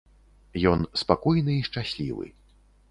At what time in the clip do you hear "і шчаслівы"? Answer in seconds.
1.59-2.25